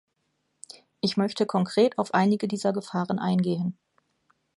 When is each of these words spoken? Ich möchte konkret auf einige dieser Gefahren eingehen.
Ich 0.99 1.15
möchte 1.15 1.45
konkret 1.45 1.99
auf 1.99 2.15
einige 2.15 2.47
dieser 2.47 2.73
Gefahren 2.73 3.19
eingehen. 3.19 3.77